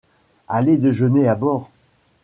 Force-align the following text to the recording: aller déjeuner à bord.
aller 0.47 0.77
déjeuner 0.77 1.27
à 1.27 1.35
bord. 1.35 1.69